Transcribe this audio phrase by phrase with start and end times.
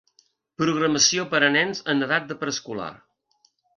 [0.61, 2.93] Programació per a nens en edat de preescolar.